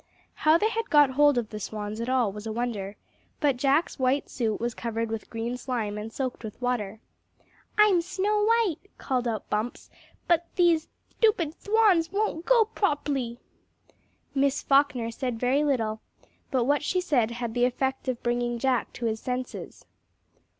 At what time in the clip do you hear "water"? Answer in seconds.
6.59-6.99